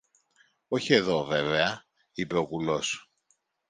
[0.67, 3.09] Όχι εδώ, βέβαια, είπε ο κουλός.